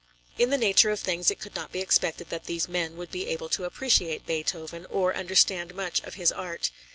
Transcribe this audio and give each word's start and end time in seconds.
In 0.39 0.49
the 0.49 0.57
nature 0.57 0.89
of 0.89 0.99
things 0.99 1.29
it 1.29 1.37
could 1.39 1.53
not 1.53 1.71
be 1.71 1.79
expected 1.79 2.31
that 2.31 2.45
these 2.45 2.67
men 2.67 2.97
would 2.97 3.11
be 3.11 3.27
able 3.27 3.49
to 3.49 3.65
appreciate 3.65 4.25
Beethoven, 4.25 4.87
or 4.89 5.15
understand 5.15 5.75
much 5.75 5.99
of 6.01 6.15
his 6.15 6.31
art. 6.31 6.71